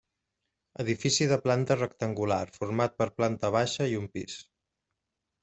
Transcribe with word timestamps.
Edifici 0.83 1.27
de 1.31 1.37
planta 1.43 1.77
rectangular, 1.77 2.39
format 2.57 2.97
per 3.03 3.09
planta 3.21 3.53
baixa 3.59 3.89
i 3.93 3.95
un 4.01 4.09
pis. 4.19 4.41